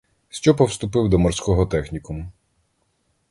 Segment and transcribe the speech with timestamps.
[0.29, 2.31] Стьопа вступив до морського технікуму.